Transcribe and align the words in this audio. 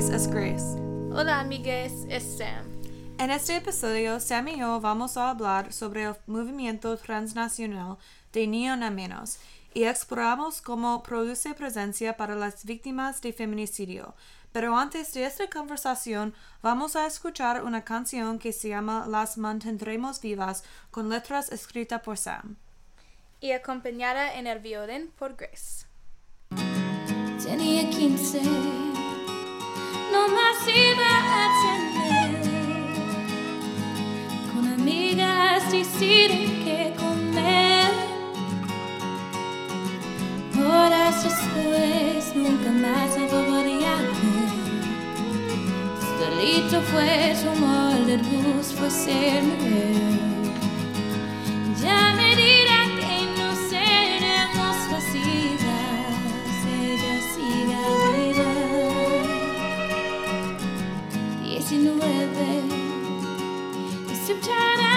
amigues, 0.00 0.14
es 0.14 0.30
Grace. 0.30 0.78
Hola 1.12 1.40
amigues, 1.40 1.92
es 2.08 2.38
Sam. 2.38 2.64
En 3.18 3.30
este 3.30 3.56
episodio, 3.56 4.18
Sam 4.18 4.48
y 4.48 4.58
yo 4.58 4.80
vamos 4.80 5.18
a 5.18 5.28
hablar 5.28 5.74
sobre 5.74 6.04
el 6.04 6.14
movimiento 6.26 6.96
transnacional 6.96 7.98
de 8.32 8.46
Ni 8.46 8.70
Una 8.70 8.90
Menos 8.90 9.38
y 9.74 9.84
exploramos 9.84 10.62
cómo 10.62 11.02
produce 11.02 11.52
presencia 11.52 12.16
para 12.16 12.34
las 12.34 12.64
víctimas 12.64 13.20
de 13.20 13.34
feminicidio. 13.34 14.14
Pero 14.52 14.74
antes 14.74 15.12
de 15.12 15.26
esta 15.26 15.50
conversación, 15.50 16.32
vamos 16.62 16.96
a 16.96 17.06
escuchar 17.06 17.62
una 17.62 17.84
canción 17.84 18.38
que 18.38 18.54
se 18.54 18.70
llama 18.70 19.06
Las 19.06 19.36
mantendremos 19.36 20.22
vivas 20.22 20.64
con 20.90 21.10
letras 21.10 21.52
escritas 21.52 22.00
por 22.00 22.16
Sam. 22.16 22.56
Y 23.40 23.52
acompañada 23.52 24.34
en 24.34 24.46
el 24.46 24.60
violín 24.60 25.10
por 25.18 25.36
Grace. 25.36 25.84
Tenía 27.44 27.88
15, 27.90 28.89
no 30.12 30.28
más 30.28 30.58
iba 30.66 31.12
a 31.40 31.46
tener. 31.62 32.30
Con 34.52 34.64
amigas 34.80 35.70
deciden 35.70 36.62
qué 36.64 36.94
comer. 36.98 37.90
Horas 40.58 41.24
después, 41.24 42.34
nunca 42.34 42.70
más 42.70 43.16
la 43.18 43.26
volvería 43.26 43.92
a 43.98 44.02
ver. 44.02 44.50
Solito 46.18 46.80
fue 46.82 47.34
su 47.40 47.48
amor, 47.48 48.06
de 48.06 48.16
luz 48.18 48.74
fue 48.76 48.90
ser 48.90 49.42
mujer. 49.42 50.29
Diecinueve, 61.90 62.62
y 64.08 64.89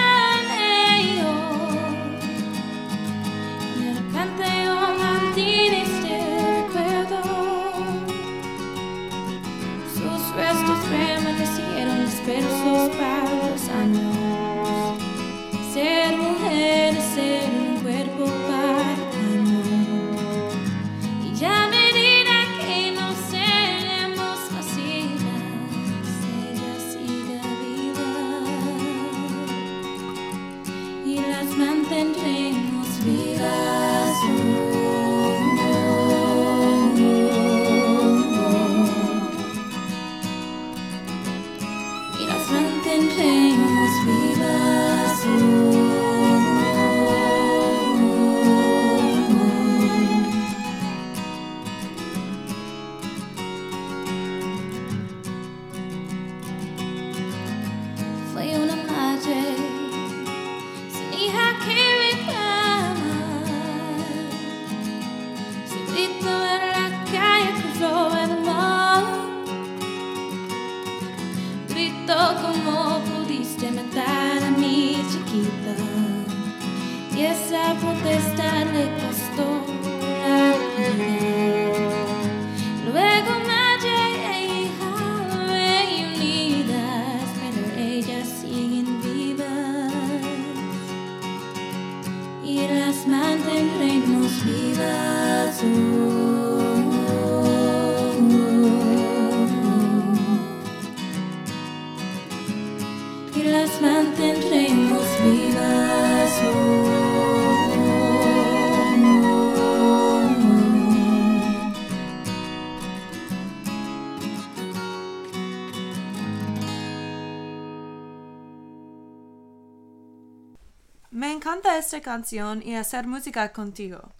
Me 121.10 121.32
encanta 121.32 121.78
esta 121.78 122.00
canción 122.00 122.60
y 122.62 122.74
hacer 122.74 123.06
música 123.06 123.52
contigo. 123.52 124.12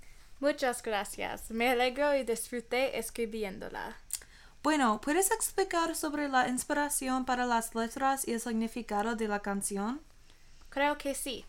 Muchas 0.44 0.82
gracias. 0.82 1.50
Me 1.50 1.70
alegro 1.70 2.14
y 2.14 2.22
disfruté 2.22 2.98
escribiéndola. 2.98 3.96
Bueno, 4.62 5.00
¿puedes 5.00 5.30
explicar 5.30 5.96
sobre 5.96 6.28
la 6.28 6.48
inspiración 6.48 7.24
para 7.24 7.46
las 7.46 7.74
letras 7.74 8.28
y 8.28 8.34
el 8.34 8.40
significado 8.42 9.16
de 9.16 9.26
la 9.26 9.40
canción? 9.40 10.02
Creo 10.68 10.98
que 10.98 11.14
sí. 11.14 11.46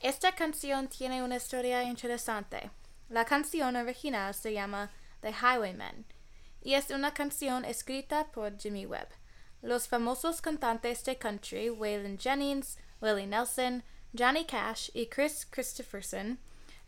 Esta 0.00 0.30
canción 0.36 0.86
tiene 0.86 1.24
una 1.24 1.38
historia 1.38 1.82
interesante. 1.82 2.70
La 3.08 3.24
canción 3.24 3.74
original 3.74 4.32
se 4.32 4.52
llama 4.52 4.92
The 5.22 5.32
Highwaymen 5.32 6.04
y 6.62 6.74
es 6.74 6.90
una 6.90 7.12
canción 7.12 7.64
escrita 7.64 8.28
por 8.30 8.56
Jimmy 8.56 8.86
Webb. 8.86 9.08
Los 9.60 9.88
famosos 9.88 10.40
cantantes 10.40 11.02
de 11.02 11.18
country 11.18 11.68
Waylon 11.68 12.16
Jennings, 12.16 12.78
Willie 13.00 13.26
Nelson, 13.26 13.82
Johnny 14.16 14.44
Cash 14.44 14.88
y 14.94 15.06
Chris 15.06 15.44
Christopherson 15.50 16.38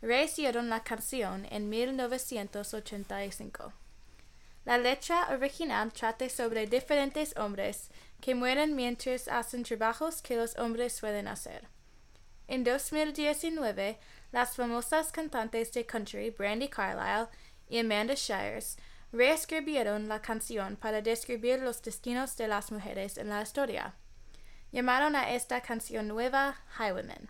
rehicieron 0.03 0.69
la 0.69 0.83
canción 0.83 1.47
en 1.49 1.67
1985. 1.69 3.73
La 4.65 4.77
letra 4.77 5.29
original 5.31 5.91
trata 5.93 6.29
sobre 6.29 6.67
diferentes 6.67 7.35
hombres 7.37 7.89
que 8.19 8.35
mueren 8.35 8.75
mientras 8.75 9.29
hacen 9.29 9.63
trabajos 9.63 10.21
que 10.21 10.35
los 10.35 10.57
hombres 10.57 10.91
suelen 10.93 11.29
hacer. 11.29 11.69
En 12.47 12.65
2019, 12.65 13.97
las 14.33 14.57
famosas 14.57 15.11
cantantes 15.11 15.71
de 15.71 15.85
country 15.85 16.31
Brandy 16.31 16.67
Carlisle 16.67 17.29
y 17.69 17.79
Amanda 17.79 18.15
Shires 18.15 18.75
reescribieron 19.13 20.09
la 20.09 20.21
canción 20.21 20.75
para 20.75 21.01
describir 21.01 21.61
los 21.61 21.81
destinos 21.81 22.35
de 22.35 22.49
las 22.49 22.73
mujeres 22.73 23.17
en 23.17 23.29
la 23.29 23.41
historia. 23.41 23.95
Llamaron 24.73 25.15
a 25.15 25.31
esta 25.31 25.61
canción 25.61 26.09
nueva 26.09 26.57
Highwaymen. 26.77 27.29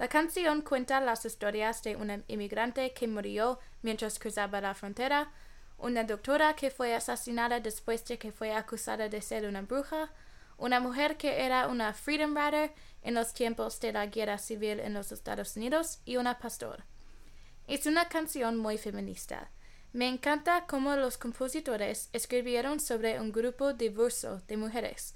La 0.00 0.08
canción 0.08 0.62
cuenta 0.62 0.98
las 0.98 1.26
historias 1.26 1.82
de 1.82 1.94
una 1.94 2.22
inmigrante 2.26 2.94
que 2.94 3.06
murió 3.06 3.58
mientras 3.82 4.18
cruzaba 4.18 4.62
la 4.62 4.74
frontera, 4.74 5.30
una 5.76 6.04
doctora 6.04 6.56
que 6.56 6.70
fue 6.70 6.94
asesinada 6.94 7.60
después 7.60 8.02
de 8.06 8.18
que 8.18 8.32
fue 8.32 8.54
acusada 8.54 9.10
de 9.10 9.20
ser 9.20 9.44
una 9.44 9.60
bruja, 9.60 10.10
una 10.56 10.80
mujer 10.80 11.18
que 11.18 11.44
era 11.44 11.68
una 11.68 11.92
Freedom 11.92 12.34
Rider 12.34 12.72
en 13.02 13.12
los 13.12 13.34
tiempos 13.34 13.78
de 13.80 13.92
la 13.92 14.06
guerra 14.06 14.38
civil 14.38 14.80
en 14.80 14.94
los 14.94 15.12
Estados 15.12 15.54
Unidos 15.56 15.98
y 16.06 16.16
una 16.16 16.38
pastor. 16.38 16.82
Es 17.66 17.84
una 17.84 18.08
canción 18.08 18.56
muy 18.56 18.78
feminista. 18.78 19.50
Me 19.92 20.08
encanta 20.08 20.64
cómo 20.66 20.96
los 20.96 21.18
compositores 21.18 22.08
escribieron 22.14 22.80
sobre 22.80 23.20
un 23.20 23.32
grupo 23.32 23.74
diverso 23.74 24.40
de 24.48 24.56
mujeres. 24.56 25.14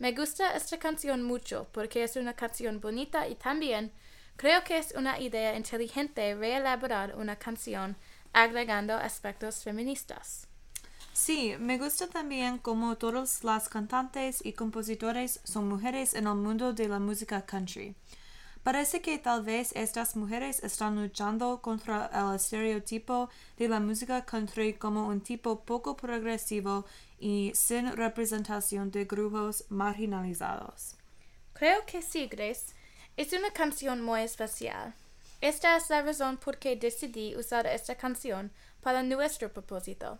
Me 0.00 0.10
gusta 0.10 0.56
esta 0.56 0.80
canción 0.80 1.22
mucho 1.22 1.68
porque 1.70 2.02
es 2.02 2.16
una 2.16 2.34
canción 2.34 2.80
bonita 2.80 3.28
y 3.28 3.36
también 3.36 3.92
creo 4.36 4.64
que 4.64 4.78
es 4.78 4.92
una 4.96 5.18
idea 5.20 5.56
inteligente 5.56 6.34
reelaborar 6.34 7.16
una 7.16 7.36
canción 7.36 7.96
agregando 8.32 8.94
aspectos 8.94 9.62
feministas. 9.62 10.46
Sí, 11.12 11.54
me 11.60 11.78
gusta 11.78 12.08
también 12.08 12.58
cómo 12.58 12.96
todas 12.96 13.44
las 13.44 13.68
cantantes 13.68 14.44
y 14.44 14.52
compositores 14.52 15.40
son 15.44 15.68
mujeres 15.68 16.14
en 16.14 16.26
el 16.26 16.34
mundo 16.34 16.72
de 16.72 16.88
la 16.88 16.98
música 16.98 17.42
country. 17.46 17.94
Parece 18.64 19.02
que 19.02 19.18
tal 19.18 19.42
vez 19.42 19.72
estas 19.76 20.16
mujeres 20.16 20.64
están 20.64 20.96
luchando 20.96 21.60
contra 21.60 22.10
el 22.12 22.34
estereotipo 22.34 23.28
de 23.58 23.68
la 23.68 23.78
música 23.78 24.24
country 24.24 24.72
como 24.72 25.06
un 25.06 25.20
tipo 25.20 25.60
poco 25.64 25.96
progresivo 25.96 26.86
y 27.20 27.52
sin 27.54 27.92
representación 27.94 28.90
de 28.90 29.04
grupos 29.04 29.66
marginalizados. 29.68 30.96
Creo 31.52 31.84
que 31.86 32.02
sí, 32.02 32.26
Grace. 32.26 32.74
Es 33.16 33.32
una 33.32 33.52
canción 33.52 34.02
muy 34.02 34.22
especial. 34.22 34.92
Esta 35.40 35.76
es 35.76 35.88
la 35.88 36.02
razón 36.02 36.36
por 36.36 36.58
que 36.58 36.74
decidí 36.74 37.36
usar 37.36 37.64
esta 37.66 37.94
canción 37.94 38.50
para 38.80 39.04
nuestro 39.04 39.52
propósito. 39.52 40.18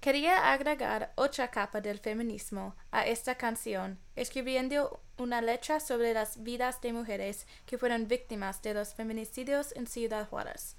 Quería 0.00 0.52
agregar 0.52 1.12
otra 1.14 1.50
capa 1.52 1.80
del 1.80 2.00
feminismo 2.00 2.74
a 2.90 3.06
esta 3.06 3.36
canción, 3.36 3.98
escribiendo 4.16 5.00
una 5.18 5.40
letra 5.40 5.78
sobre 5.78 6.14
las 6.14 6.42
vidas 6.42 6.80
de 6.80 6.92
mujeres 6.92 7.46
que 7.64 7.78
fueron 7.78 8.08
víctimas 8.08 8.60
de 8.60 8.74
los 8.74 8.92
feminicidios 8.92 9.70
en 9.76 9.86
Ciudad 9.86 10.28
Juárez. 10.28 10.74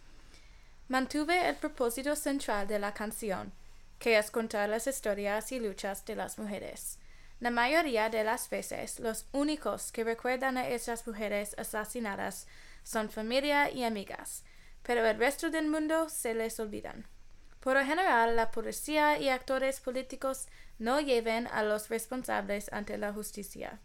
Mantuve 0.90 1.48
el 1.48 1.56
propósito 1.56 2.16
central 2.16 2.68
de 2.68 2.80
la 2.80 2.94
canción, 2.94 3.54
que 4.00 4.18
es 4.18 4.32
contar 4.32 4.68
las 4.68 4.86
historias 4.86 5.52
y 5.54 5.60
luchas 5.60 6.06
de 6.06 6.16
las 6.16 6.38
mujeres. 6.38 7.00
La 7.40 7.52
mayoría 7.52 8.10
de 8.10 8.24
las 8.24 8.50
veces, 8.50 9.00
los 9.00 9.28
únicos 9.32 9.92
que 9.92 10.04
recuerdan 10.04 10.58
a 10.58 10.68
esas 10.68 11.06
mujeres 11.06 11.56
asesinadas 11.60 12.48
son 12.84 13.12
familia 13.12 13.70
y 13.70 13.84
amigas, 13.84 14.44
pero 14.82 15.06
el 15.06 15.18
resto 15.18 15.52
del 15.52 15.68
mundo 15.68 16.10
se 16.10 16.34
les 16.34 16.60
olvidan. 16.60 17.06
Por 17.60 17.76
lo 17.76 17.86
general, 17.86 18.36
la 18.36 18.50
policía 18.50 19.20
y 19.20 19.30
actores 19.30 19.82
políticos 19.82 20.48
no 20.80 21.00
lleven 21.00 21.48
a 21.48 21.62
los 21.62 21.90
responsables 21.90 22.72
ante 22.72 22.98
la 22.98 23.14
justicia. 23.14 23.82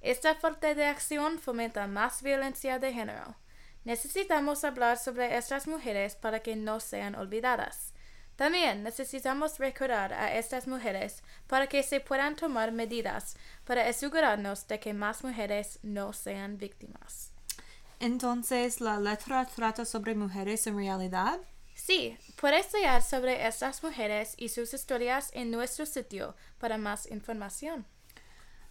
Esta 0.00 0.34
falta 0.34 0.74
de 0.74 0.86
acción 0.86 1.38
fomenta 1.38 1.86
más 1.86 2.22
violencia 2.22 2.78
de 2.78 2.92
género. 2.94 3.36
Necesitamos 3.84 4.64
hablar 4.64 4.96
sobre 4.96 5.36
estas 5.36 5.66
mujeres 5.66 6.14
para 6.14 6.40
que 6.40 6.56
no 6.56 6.80
sean 6.80 7.14
olvidadas. 7.14 7.92
También 8.40 8.82
necesitamos 8.82 9.58
recordar 9.58 10.14
a 10.14 10.34
estas 10.34 10.66
mujeres 10.66 11.22
para 11.46 11.66
que 11.66 11.82
se 11.82 12.00
puedan 12.00 12.36
tomar 12.36 12.72
medidas 12.72 13.36
para 13.66 13.86
asegurarnos 13.86 14.66
de 14.66 14.80
que 14.80 14.94
más 14.94 15.22
mujeres 15.22 15.78
no 15.82 16.14
sean 16.14 16.56
víctimas. 16.56 17.32
Entonces, 17.98 18.80
¿la 18.80 18.98
letra 18.98 19.44
trata 19.44 19.84
sobre 19.84 20.14
mujeres 20.14 20.66
en 20.66 20.78
realidad? 20.78 21.38
Sí, 21.74 22.16
puedes 22.40 22.72
leer 22.72 23.02
sobre 23.02 23.46
estas 23.46 23.82
mujeres 23.82 24.32
y 24.38 24.48
sus 24.48 24.72
historias 24.72 25.28
en 25.34 25.50
nuestro 25.50 25.84
sitio 25.84 26.34
para 26.58 26.78
más 26.78 27.10
información. 27.10 27.84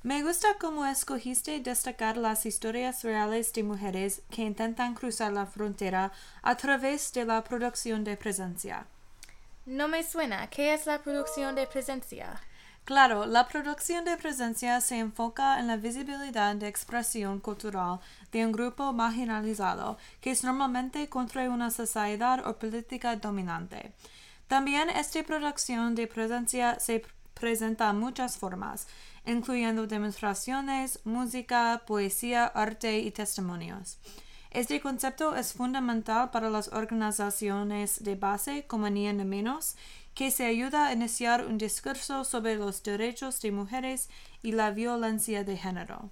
Me 0.01 0.23
gusta 0.23 0.57
cómo 0.59 0.83
escogiste 0.87 1.59
destacar 1.59 2.17
las 2.17 2.47
historias 2.47 3.03
reales 3.03 3.53
de 3.53 3.61
mujeres 3.61 4.23
que 4.31 4.41
intentan 4.41 4.95
cruzar 4.95 5.31
la 5.31 5.45
frontera 5.45 6.11
a 6.41 6.57
través 6.57 7.13
de 7.13 7.25
la 7.25 7.43
producción 7.43 8.03
de 8.03 8.17
presencia. 8.17 8.87
No 9.69 9.87
me 9.87 10.01
suena. 10.01 10.49
¿Qué 10.49 10.73
es 10.73 10.87
la 10.87 11.03
producción 11.03 11.53
de 11.53 11.67
presencia? 11.67 12.41
Claro, 12.85 13.27
la 13.27 13.47
producción 13.47 14.03
de 14.03 14.17
presencia 14.17 14.81
se 14.81 14.97
enfoca 14.97 15.59
en 15.59 15.67
la 15.67 15.77
visibilidad 15.77 16.55
de 16.55 16.67
expresión 16.67 17.39
cultural 17.39 17.99
de 18.31 18.47
un 18.47 18.51
grupo 18.51 18.91
marginalizado, 18.93 19.99
que 20.21 20.31
es 20.31 20.43
normalmente 20.43 21.07
contra 21.07 21.47
una 21.51 21.69
sociedad 21.69 22.47
o 22.47 22.57
política 22.57 23.15
dominante. 23.17 23.93
También 24.47 24.89
esta 24.89 25.21
producción 25.21 25.93
de 25.93 26.07
presencia 26.07 26.79
se 26.79 27.03
presenta 27.35 27.91
en 27.91 27.99
muchas 27.99 28.37
formas, 28.37 28.87
incluyendo 29.23 29.85
demostraciones, 29.85 30.99
música, 31.05 31.83
poesía, 31.85 32.47
arte 32.47 32.97
y 32.97 33.11
testimonios. 33.11 33.99
Este 34.51 34.81
concepto 34.81 35.35
es 35.35 35.53
fundamental 35.53 36.31
para 36.31 36.49
las 36.49 36.69
organizaciones 36.69 38.03
de 38.03 38.15
base 38.15 38.65
como 38.65 38.89
Ni 38.89 39.11
Menos, 39.13 39.75
que 40.15 40.31
se 40.31 40.45
ayuda 40.45 40.87
a 40.87 40.93
iniciar 40.93 41.45
un 41.45 41.59
discurso 41.59 42.23
sobre 42.23 42.55
los 42.55 42.81
derechos 42.81 43.39
de 43.41 43.51
mujeres 43.51 44.09
y 44.41 44.53
la 44.53 44.71
violencia 44.71 45.43
de 45.43 45.55
género. 45.55 46.09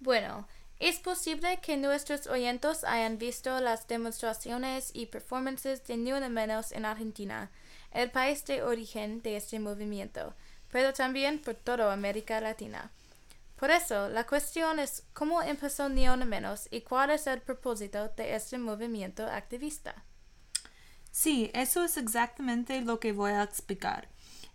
Bueno, 0.00 0.46
es 0.78 0.98
posible 0.98 1.58
que 1.62 1.78
nuestros 1.78 2.26
oyentes 2.26 2.84
hayan 2.84 3.16
visto 3.16 3.58
las 3.60 3.88
demostraciones 3.88 4.90
y 4.92 5.06
performances 5.06 5.86
de 5.86 5.96
Ni 5.96 6.12
Menos 6.12 6.72
en 6.72 6.84
Argentina, 6.84 7.50
el 7.92 8.10
país 8.10 8.44
de 8.44 8.62
origen 8.62 9.22
de 9.22 9.38
este 9.38 9.58
movimiento, 9.60 10.34
pero 10.70 10.92
también 10.92 11.38
por 11.38 11.54
toda 11.54 11.90
América 11.90 12.38
Latina. 12.42 12.90
Por 13.56 13.70
eso, 13.70 14.08
la 14.10 14.26
cuestión 14.26 14.78
es 14.78 15.04
cómo 15.14 15.42
empezó 15.42 15.86
Una 15.86 16.24
Menos 16.26 16.68
y 16.70 16.82
cuál 16.82 17.10
es 17.10 17.26
el 17.26 17.40
propósito 17.40 18.08
de 18.16 18.34
este 18.34 18.58
movimiento 18.58 19.26
activista. 19.26 20.04
Sí, 21.10 21.50
eso 21.54 21.82
es 21.84 21.96
exactamente 21.96 22.82
lo 22.82 23.00
que 23.00 23.12
voy 23.12 23.32
a 23.32 23.42
explicar. 23.42 24.08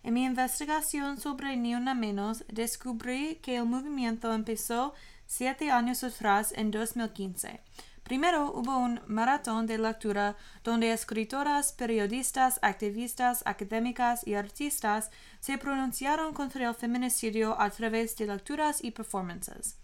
En 0.04 0.14
mi 0.14 0.24
investigación 0.24 1.20
sobre 1.20 1.54
Una 1.56 1.94
Menos, 1.94 2.44
descubrí 2.48 3.36
que 3.42 3.56
el 3.56 3.64
movimiento 3.64 4.32
empezó 4.32 4.94
siete 5.26 5.72
años 5.72 6.04
atrás 6.04 6.52
en 6.56 6.70
2015. 6.70 7.60
Primero 8.02 8.52
hubo 8.52 8.78
un 8.78 9.00
maratón 9.06 9.66
de 9.66 9.78
lectura 9.78 10.36
donde 10.64 10.92
escritoras, 10.92 11.72
periodistas, 11.72 12.58
activistas, 12.62 13.42
académicas 13.46 14.26
y 14.26 14.34
artistas 14.34 15.10
se 15.40 15.56
pronunciaron 15.56 16.34
contra 16.34 16.68
el 16.68 16.74
feminicidio 16.74 17.60
a 17.60 17.70
través 17.70 18.16
de 18.16 18.26
lecturas 18.26 18.82
y 18.82 18.90
performances. 18.90 19.78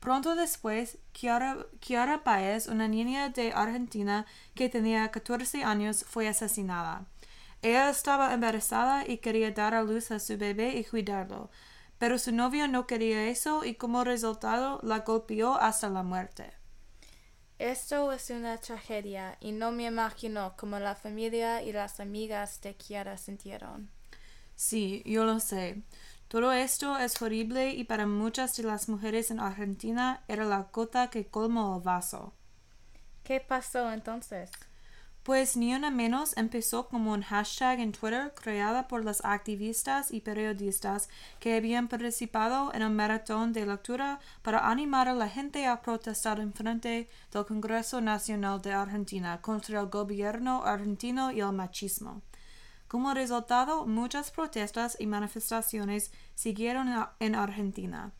Pronto 0.00 0.34
después, 0.34 0.98
Chiara, 1.12 1.66
Chiara 1.80 2.22
Paez, 2.24 2.68
una 2.68 2.88
niña 2.88 3.28
de 3.30 3.52
Argentina 3.52 4.26
que 4.54 4.68
tenía 4.68 5.10
14 5.10 5.64
años, 5.64 6.04
fue 6.08 6.28
asesinada. 6.28 7.04
Ella 7.62 7.90
estaba 7.90 8.32
embarazada 8.32 9.04
y 9.06 9.18
quería 9.18 9.50
dar 9.50 9.74
a 9.74 9.82
luz 9.82 10.12
a 10.12 10.20
su 10.20 10.38
bebé 10.38 10.76
y 10.78 10.84
cuidarlo, 10.84 11.50
pero 11.98 12.18
su 12.18 12.32
novio 12.32 12.68
no 12.68 12.86
quería 12.86 13.26
eso 13.26 13.64
y 13.64 13.74
como 13.74 14.04
resultado 14.04 14.78
la 14.84 15.00
golpeó 15.00 15.56
hasta 15.56 15.90
la 15.90 16.04
muerte. 16.04 16.57
Esto 17.58 18.12
es 18.12 18.30
una 18.30 18.58
tragedia 18.58 19.36
y 19.40 19.50
no 19.50 19.72
me 19.72 19.86
imagino 19.86 20.54
cómo 20.56 20.78
la 20.78 20.94
familia 20.94 21.60
y 21.62 21.72
las 21.72 21.98
amigas 21.98 22.60
de 22.60 22.74
Kiara 22.76 23.16
sintieron. 23.18 23.90
Sí, 24.54 25.02
yo 25.04 25.24
lo 25.24 25.40
sé. 25.40 25.82
Todo 26.28 26.52
esto 26.52 26.96
es 26.98 27.20
horrible 27.20 27.72
y 27.74 27.84
para 27.84 28.06
muchas 28.06 28.56
de 28.56 28.62
las 28.62 28.88
mujeres 28.88 29.30
en 29.32 29.40
Argentina 29.40 30.22
era 30.28 30.44
la 30.44 30.68
gota 30.72 31.10
que 31.10 31.26
colmó 31.26 31.76
el 31.76 31.82
vaso. 31.82 32.32
¿Qué 33.24 33.40
pasó 33.40 33.92
entonces? 33.92 34.50
Pues 35.28 35.58
ni 35.58 35.74
una 35.74 35.90
menos 35.90 36.34
empezó 36.38 36.88
como 36.88 37.12
un 37.12 37.20
hashtag 37.20 37.80
en 37.80 37.92
Twitter 37.92 38.32
creada 38.34 38.88
por 38.88 39.04
las 39.04 39.22
activistas 39.22 40.10
y 40.10 40.22
periodistas 40.22 41.10
que 41.38 41.54
habían 41.54 41.86
participado 41.86 42.72
en 42.72 42.80
el 42.80 42.88
maratón 42.88 43.52
de 43.52 43.66
lectura 43.66 44.20
para 44.40 44.70
animar 44.70 45.06
a 45.06 45.12
la 45.12 45.28
gente 45.28 45.66
a 45.66 45.82
protestar 45.82 46.40
en 46.40 46.54
frente 46.54 47.10
del 47.30 47.44
Congreso 47.44 48.00
Nacional 48.00 48.62
de 48.62 48.72
Argentina 48.72 49.42
contra 49.42 49.80
el 49.80 49.88
gobierno 49.88 50.64
argentino 50.64 51.30
y 51.30 51.40
el 51.40 51.52
machismo. 51.52 52.22
Como 52.86 53.12
resultado, 53.12 53.86
muchas 53.86 54.30
protestas 54.30 54.96
y 54.98 55.06
manifestaciones 55.06 56.10
siguieron 56.36 56.88
en 57.20 57.34
Argentina. 57.34 58.12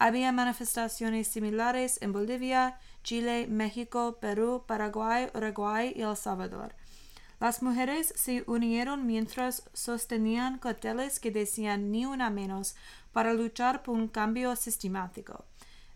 Había 0.00 0.30
manifestaciones 0.30 1.28
similares 1.28 1.98
en 2.02 2.12
Bolivia, 2.12 2.78
Chile, 3.08 3.46
México, 3.48 4.18
Perú, 4.20 4.64
Paraguay, 4.66 5.30
Uruguay 5.34 5.94
y 5.96 6.02
El 6.02 6.14
Salvador. 6.14 6.74
Las 7.40 7.62
mujeres 7.62 8.12
se 8.14 8.44
unieron 8.46 9.06
mientras 9.06 9.62
sostenían 9.72 10.58
carteles 10.58 11.18
que 11.18 11.30
decían 11.30 11.90
ni 11.90 12.04
una 12.04 12.28
menos 12.28 12.76
para 13.14 13.32
luchar 13.32 13.82
por 13.82 13.94
un 13.94 14.08
cambio 14.08 14.54
sistemático. 14.56 15.46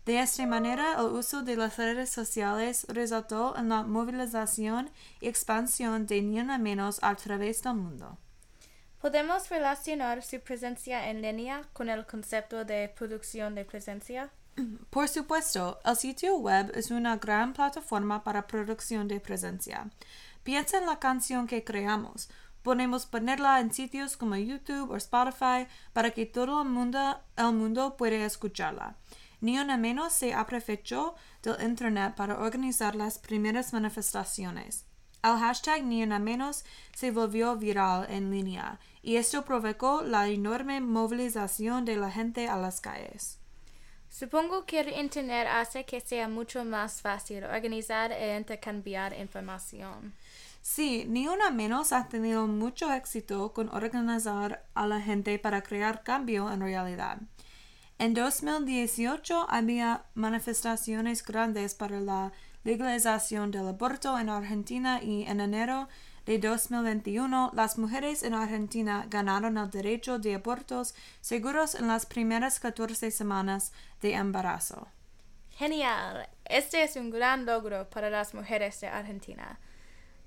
De 0.07 0.21
esta 0.21 0.47
manera, 0.47 0.95
el 0.97 1.05
uso 1.05 1.43
de 1.43 1.55
las 1.55 1.77
redes 1.77 2.09
sociales 2.09 2.87
resultó 2.89 3.55
en 3.57 3.69
la 3.69 3.83
movilización 3.83 4.89
y 5.21 5.27
expansión 5.27 6.07
de 6.07 6.19
ni 6.23 6.39
una 6.39 6.57
menos 6.57 6.97
a 7.03 7.13
través 7.13 7.61
del 7.61 7.75
mundo. 7.75 8.17
¿Podemos 8.99 9.47
relacionar 9.51 10.23
su 10.23 10.39
presencia 10.39 11.11
en 11.11 11.21
línea 11.21 11.61
con 11.73 11.89
el 11.89 12.07
concepto 12.07 12.65
de 12.65 12.89
producción 12.89 13.53
de 13.53 13.65
presencia? 13.65 14.31
Por 14.89 15.07
supuesto, 15.07 15.79
el 15.83 15.95
sitio 15.95 16.37
web 16.37 16.71
es 16.75 16.91
una 16.91 17.17
gran 17.17 17.53
plataforma 17.53 18.23
para 18.23 18.47
producción 18.47 19.07
de 19.07 19.19
presencia. 19.19 19.89
Piensa 20.43 20.77
en 20.77 20.85
la 20.85 20.99
canción 20.99 21.47
que 21.47 21.63
creamos. 21.63 22.29
Podemos 22.61 23.05
ponerla 23.05 23.59
en 23.59 23.73
sitios 23.73 24.15
como 24.15 24.35
YouTube 24.35 24.91
o 24.91 24.95
Spotify 24.95 25.67
para 25.91 26.11
que 26.11 26.25
todo 26.25 26.61
el 26.61 26.69
mundo, 26.69 27.19
el 27.35 27.53
mundo 27.53 27.97
pueda 27.97 28.25
escucharla. 28.25 28.95
Ni 29.41 29.59
una 29.59 29.77
menos 29.77 30.13
se 30.13 30.33
aprovechó 30.33 31.15
del 31.41 31.61
Internet 31.61 32.15
para 32.15 32.39
organizar 32.39 32.95
las 32.95 33.19
primeras 33.19 33.73
manifestaciones. 33.73 34.85
El 35.23 35.39
hashtag 35.39 35.83
ni 35.83 36.03
una 36.03 36.19
menos 36.19 36.63
se 36.95 37.11
volvió 37.11 37.55
viral 37.55 38.05
en 38.09 38.31
línea 38.31 38.79
y 39.01 39.15
esto 39.15 39.43
provocó 39.43 40.01
la 40.01 40.27
enorme 40.27 40.79
movilización 40.79 41.83
de 41.85 41.97
la 41.97 42.11
gente 42.11 42.47
a 42.47 42.57
las 42.57 42.79
calles. 42.79 43.42
Supongo 44.13 44.67
que 44.67 44.79
el 44.79 44.89
Internet 44.89 45.47
hace 45.49 45.85
que 45.85 45.99
sea 45.99 46.27
mucho 46.27 46.63
más 46.63 47.01
fácil 47.01 47.45
organizar 47.45 48.11
e 48.11 48.37
intercambiar 48.37 49.19
información. 49.19 50.13
Sí, 50.61 51.05
ni 51.09 51.27
una 51.27 51.49
menos 51.49 51.91
ha 51.91 52.07
tenido 52.07 52.45
mucho 52.45 52.93
éxito 52.93 53.53
con 53.53 53.69
organizar 53.69 54.67
a 54.75 54.85
la 54.85 55.01
gente 55.01 55.39
para 55.39 55.63
crear 55.63 56.03
cambio 56.03 56.51
en 56.51 56.61
realidad. 56.61 57.21
En 57.97 58.13
2018 58.13 59.47
había 59.49 60.05
manifestaciones 60.13 61.25
grandes 61.25 61.73
para 61.73 61.99
la 61.99 62.33
legalización 62.63 63.49
del 63.49 63.67
aborto 63.69 64.19
en 64.19 64.29
Argentina 64.29 65.01
y 65.01 65.23
en 65.23 65.41
enero 65.41 65.89
de 66.25 66.39
2021 66.39 67.51
las 67.53 67.77
mujeres 67.77 68.23
en 68.23 68.33
Argentina 68.33 69.05
ganaron 69.09 69.57
el 69.57 69.69
derecho 69.69 70.19
de 70.19 70.35
abortos 70.35 70.95
seguros 71.19 71.75
en 71.75 71.87
las 71.87 72.05
primeras 72.05 72.59
14 72.59 73.11
semanas 73.11 73.73
de 74.01 74.13
embarazo. 74.13 74.87
Genial. 75.51 76.29
Este 76.45 76.83
es 76.83 76.95
un 76.95 77.09
gran 77.09 77.45
logro 77.45 77.89
para 77.89 78.09
las 78.09 78.33
mujeres 78.33 78.79
de 78.81 78.87
Argentina. 78.87 79.59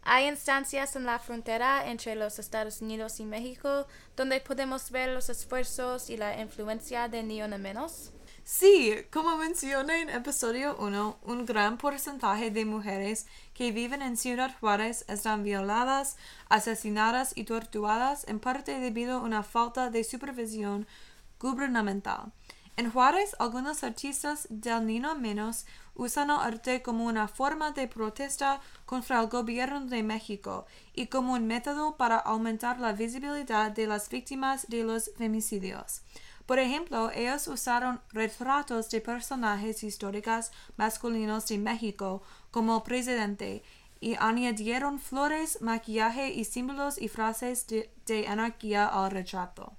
Hay 0.03 0.29
instancias 0.29 0.95
en 0.95 1.05
la 1.05 1.19
frontera 1.19 1.91
entre 1.91 2.15
los 2.15 2.39
Estados 2.39 2.81
Unidos 2.81 3.19
y 3.19 3.25
México 3.25 3.87
donde 4.17 4.41
podemos 4.41 4.91
ver 4.91 5.09
los 5.09 5.29
esfuerzos 5.31 6.11
y 6.11 6.17
la 6.17 6.41
influencia 6.41 7.09
de 7.09 7.23
Ni 7.25 7.43
Una 7.43 7.59
Menos. 7.59 8.13
Sí, 8.49 8.95
como 9.11 9.37
mencioné 9.37 10.03
en 10.03 10.09
episodio 10.09 10.77
1, 10.79 11.19
un 11.25 11.47
gran 11.47 11.79
porcentaje 11.79 12.53
de 12.53 12.65
mujeres 12.65 13.27
que 13.55 13.73
viven 13.73 14.03
en 14.03 14.17
Ciudad 14.17 14.55
Juárez 14.61 15.05
están 15.09 15.43
violadas, 15.43 16.17
asesinadas 16.49 17.33
y 17.37 17.43
torturadas 17.43 18.25
en 18.29 18.39
parte 18.39 18.79
debido 18.79 19.17
a 19.17 19.23
una 19.23 19.43
falta 19.43 19.91
de 19.91 20.05
supervisión 20.05 20.87
gubernamental. 21.41 22.33
En 22.77 22.93
Juárez, 22.93 23.35
algunos 23.41 23.83
artistas 23.83 24.47
del 24.49 24.87
Nino 24.87 25.17
Menos 25.17 25.67
usan 25.97 26.31
el 26.31 26.37
arte 26.37 26.83
como 26.83 27.07
una 27.07 27.27
forma 27.27 27.73
de 27.73 27.89
protesta 27.89 28.61
contra 28.85 29.21
el 29.21 29.27
gobierno 29.27 29.87
de 29.87 30.05
México 30.05 30.67
y 30.95 31.09
como 31.09 31.33
un 31.33 31.49
método 31.49 31.97
para 31.97 32.19
aumentar 32.19 32.79
la 32.79 32.93
visibilidad 32.93 33.73
de 33.73 33.89
las 33.89 34.09
víctimas 34.09 34.69
de 34.69 34.85
los 34.85 35.11
femicidios. 35.19 36.03
Por 36.47 36.61
ejemplo, 36.61 37.11
ellos 37.13 37.49
usaron 37.49 38.01
retratos 38.13 38.89
de 38.91 39.01
personajes 39.01 39.83
históricos 39.83 40.53
masculinos 40.77 41.47
de 41.49 41.59
México 41.59 42.23
como 42.53 42.85
presidente 42.85 43.63
y 44.01 44.15
añadieron 44.19 45.01
flores, 45.01 45.61
maquillaje 45.61 46.31
y 46.31 46.45
símbolos 46.45 47.01
y 47.01 47.09
frases 47.09 47.67
de, 47.67 47.91
de 48.07 48.29
anarquía 48.29 48.87
al 48.87 49.11
retrato. 49.11 49.73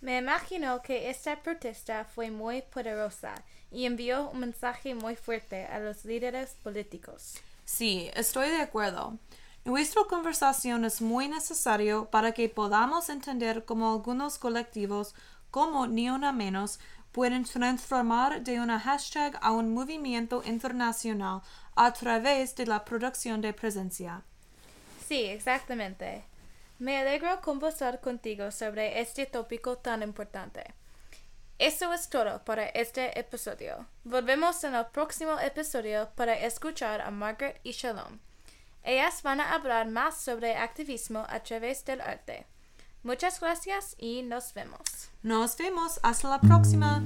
Me 0.00 0.18
imagino 0.18 0.82
que 0.82 1.08
esta 1.08 1.42
protesta 1.42 2.04
fue 2.04 2.30
muy 2.30 2.62
poderosa 2.62 3.34
y 3.70 3.86
envió 3.86 4.28
un 4.30 4.40
mensaje 4.40 4.94
muy 4.94 5.16
fuerte 5.16 5.64
a 5.66 5.78
los 5.78 6.04
líderes 6.04 6.56
políticos. 6.62 7.36
Sí, 7.64 8.10
estoy 8.14 8.50
de 8.50 8.60
acuerdo. 8.60 9.18
Nuestra 9.64 10.02
conversación 10.04 10.84
es 10.84 11.00
muy 11.00 11.26
necesario 11.26 12.10
para 12.10 12.32
que 12.32 12.50
podamos 12.50 13.08
entender 13.08 13.64
cómo 13.64 13.94
algunos 13.94 14.38
colectivos, 14.38 15.14
como 15.54 15.86
Ni 15.86 16.10
Una 16.10 16.32
Menos, 16.32 16.80
pueden 17.12 17.44
transformar 17.44 18.42
de 18.42 18.58
una 18.58 18.80
hashtag 18.80 19.38
a 19.40 19.52
un 19.52 19.72
movimiento 19.72 20.42
internacional 20.44 21.42
a 21.76 21.92
través 21.92 22.56
de 22.56 22.66
la 22.66 22.84
producción 22.84 23.40
de 23.40 23.52
presencia. 23.52 24.22
Sí, 25.06 25.26
exactamente. 25.26 26.24
Me 26.80 26.98
alegro 26.98 27.40
conversar 27.40 28.00
contigo 28.00 28.50
sobre 28.50 29.00
este 29.00 29.26
tópico 29.26 29.78
tan 29.78 30.02
importante. 30.02 30.74
Eso 31.60 31.92
es 31.92 32.08
todo 32.08 32.44
para 32.44 32.66
este 32.70 33.16
episodio. 33.16 33.86
Volvemos 34.02 34.64
en 34.64 34.74
el 34.74 34.86
próximo 34.86 35.38
episodio 35.38 36.08
para 36.16 36.34
escuchar 36.36 37.00
a 37.00 37.12
Margaret 37.12 37.60
y 37.62 37.70
Shalom. 37.70 38.18
Ellas 38.82 39.22
van 39.22 39.40
a 39.40 39.54
hablar 39.54 39.86
más 39.86 40.20
sobre 40.20 40.56
activismo 40.56 41.24
a 41.28 41.38
través 41.44 41.84
del 41.84 42.00
arte. 42.00 42.44
Muchas 43.04 43.38
gracias 43.38 43.94
y 43.98 44.22
nos 44.22 44.54
vemos. 44.54 44.80
Nos 45.22 45.56
vemos. 45.56 46.00
Hasta 46.02 46.30
la 46.30 46.40
próxima. 46.40 47.02